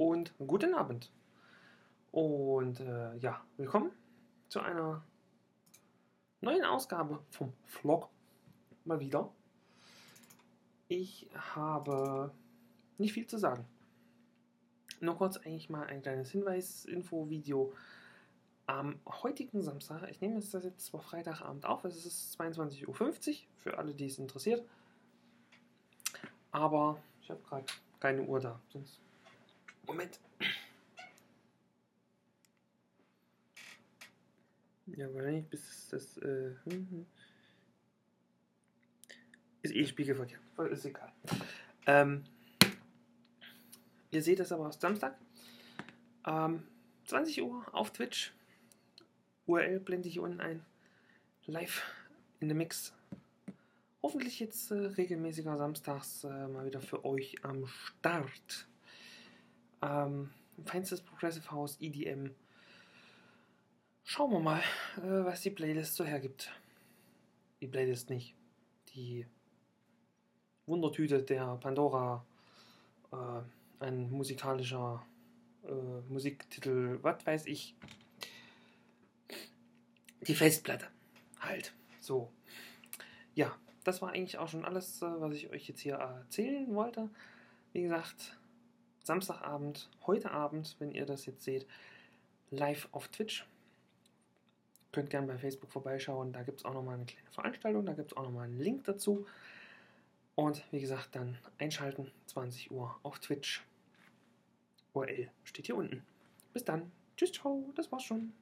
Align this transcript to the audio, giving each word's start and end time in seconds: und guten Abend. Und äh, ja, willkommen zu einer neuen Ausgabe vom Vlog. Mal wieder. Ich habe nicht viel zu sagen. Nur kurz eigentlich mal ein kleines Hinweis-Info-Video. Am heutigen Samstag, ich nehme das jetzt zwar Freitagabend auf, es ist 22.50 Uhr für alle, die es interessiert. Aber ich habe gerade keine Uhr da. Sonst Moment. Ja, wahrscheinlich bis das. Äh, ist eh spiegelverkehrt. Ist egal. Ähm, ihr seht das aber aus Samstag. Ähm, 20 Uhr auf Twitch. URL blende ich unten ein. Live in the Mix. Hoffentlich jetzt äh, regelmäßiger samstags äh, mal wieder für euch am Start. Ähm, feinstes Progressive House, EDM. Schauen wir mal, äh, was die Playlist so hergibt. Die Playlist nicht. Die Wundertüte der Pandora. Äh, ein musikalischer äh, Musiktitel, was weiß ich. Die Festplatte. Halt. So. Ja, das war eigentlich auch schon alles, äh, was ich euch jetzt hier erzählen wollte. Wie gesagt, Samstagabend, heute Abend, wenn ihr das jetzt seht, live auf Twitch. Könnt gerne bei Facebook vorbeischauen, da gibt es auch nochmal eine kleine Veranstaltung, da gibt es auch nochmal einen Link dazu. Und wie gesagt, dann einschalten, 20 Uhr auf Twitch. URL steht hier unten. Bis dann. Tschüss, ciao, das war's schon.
und 0.00 0.32
guten 0.38 0.72
Abend. 0.72 1.10
Und 2.10 2.80
äh, 2.80 3.16
ja, 3.18 3.44
willkommen 3.58 3.92
zu 4.48 4.60
einer 4.60 5.04
neuen 6.40 6.64
Ausgabe 6.64 7.22
vom 7.28 7.52
Vlog. 7.66 8.08
Mal 8.86 8.98
wieder. 8.98 9.30
Ich 10.88 11.28
habe 11.54 12.32
nicht 12.96 13.12
viel 13.12 13.26
zu 13.26 13.36
sagen. 13.36 13.66
Nur 15.00 15.18
kurz 15.18 15.36
eigentlich 15.36 15.68
mal 15.68 15.86
ein 15.86 16.00
kleines 16.00 16.30
Hinweis-Info-Video. 16.30 17.74
Am 18.64 19.00
heutigen 19.06 19.60
Samstag, 19.60 20.08
ich 20.10 20.22
nehme 20.22 20.36
das 20.36 20.50
jetzt 20.64 20.86
zwar 20.86 21.02
Freitagabend 21.02 21.66
auf, 21.66 21.84
es 21.84 22.06
ist 22.06 22.40
22.50 22.40 22.88
Uhr 22.88 23.34
für 23.58 23.76
alle, 23.76 23.94
die 23.94 24.06
es 24.06 24.18
interessiert. 24.18 24.66
Aber 26.52 27.02
ich 27.20 27.28
habe 27.28 27.42
gerade 27.42 27.66
keine 28.00 28.22
Uhr 28.22 28.40
da. 28.40 28.58
Sonst 28.72 28.98
Moment. 29.86 30.20
Ja, 34.86 35.12
wahrscheinlich 35.14 35.46
bis 35.46 35.88
das. 35.88 36.16
Äh, 36.18 36.54
ist 39.62 39.74
eh 39.74 39.86
spiegelverkehrt. 39.86 40.40
Ist 40.70 40.84
egal. 40.84 41.12
Ähm, 41.86 42.24
ihr 44.10 44.22
seht 44.22 44.40
das 44.40 44.52
aber 44.52 44.68
aus 44.68 44.80
Samstag. 44.80 45.18
Ähm, 46.26 46.64
20 47.06 47.42
Uhr 47.42 47.66
auf 47.72 47.92
Twitch. 47.92 48.32
URL 49.46 49.80
blende 49.80 50.08
ich 50.08 50.18
unten 50.18 50.40
ein. 50.40 50.64
Live 51.46 51.82
in 52.40 52.48
the 52.48 52.54
Mix. 52.54 52.92
Hoffentlich 54.02 54.40
jetzt 54.40 54.70
äh, 54.70 54.74
regelmäßiger 54.74 55.56
samstags 55.56 56.24
äh, 56.24 56.48
mal 56.48 56.64
wieder 56.64 56.80
für 56.80 57.04
euch 57.04 57.44
am 57.44 57.66
Start. 57.66 58.69
Ähm, 59.82 60.30
feinstes 60.64 61.00
Progressive 61.00 61.50
House, 61.50 61.78
EDM. 61.80 62.30
Schauen 64.04 64.32
wir 64.32 64.40
mal, 64.40 64.60
äh, 64.98 65.24
was 65.24 65.42
die 65.42 65.50
Playlist 65.50 65.94
so 65.94 66.04
hergibt. 66.04 66.50
Die 67.60 67.66
Playlist 67.66 68.10
nicht. 68.10 68.34
Die 68.94 69.26
Wundertüte 70.66 71.22
der 71.22 71.56
Pandora. 71.56 72.24
Äh, 73.12 73.84
ein 73.84 74.10
musikalischer 74.10 75.04
äh, 75.64 76.12
Musiktitel, 76.12 76.98
was 77.02 77.24
weiß 77.24 77.46
ich. 77.46 77.74
Die 80.26 80.34
Festplatte. 80.34 80.86
Halt. 81.40 81.72
So. 82.00 82.30
Ja, 83.34 83.56
das 83.84 84.02
war 84.02 84.10
eigentlich 84.10 84.38
auch 84.38 84.48
schon 84.48 84.64
alles, 84.64 85.00
äh, 85.02 85.20
was 85.20 85.34
ich 85.34 85.50
euch 85.50 85.66
jetzt 85.68 85.80
hier 85.80 85.94
erzählen 85.94 86.74
wollte. 86.74 87.08
Wie 87.72 87.82
gesagt, 87.82 88.38
Samstagabend, 89.02 89.88
heute 90.06 90.30
Abend, 90.30 90.76
wenn 90.78 90.92
ihr 90.92 91.06
das 91.06 91.26
jetzt 91.26 91.44
seht, 91.44 91.66
live 92.50 92.88
auf 92.92 93.08
Twitch. 93.08 93.46
Könnt 94.92 95.10
gerne 95.10 95.26
bei 95.26 95.38
Facebook 95.38 95.70
vorbeischauen, 95.70 96.32
da 96.32 96.42
gibt 96.42 96.60
es 96.60 96.64
auch 96.64 96.74
nochmal 96.74 96.96
eine 96.96 97.06
kleine 97.06 97.30
Veranstaltung, 97.30 97.86
da 97.86 97.92
gibt 97.92 98.12
es 98.12 98.16
auch 98.16 98.24
nochmal 98.24 98.46
einen 98.46 98.58
Link 98.58 98.84
dazu. 98.84 99.26
Und 100.34 100.64
wie 100.72 100.80
gesagt, 100.80 101.14
dann 101.14 101.38
einschalten, 101.58 102.10
20 102.26 102.70
Uhr 102.70 102.98
auf 103.02 103.18
Twitch. 103.20 103.62
URL 104.94 105.30
steht 105.44 105.66
hier 105.66 105.76
unten. 105.76 106.02
Bis 106.52 106.64
dann. 106.64 106.90
Tschüss, 107.16 107.32
ciao, 107.32 107.64
das 107.76 107.92
war's 107.92 108.02
schon. 108.02 108.32